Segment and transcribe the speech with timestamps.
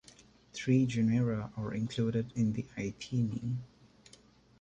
[0.55, 3.57] Three genera are included in the Aythyini.